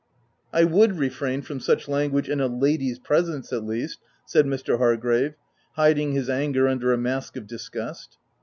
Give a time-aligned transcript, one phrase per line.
[0.51, 4.79] I would refrain from such language in a lady's presence, at least," said Mr.
[4.79, 5.35] Hargrave,
[5.75, 8.17] hiding his anger under a mask of disgust.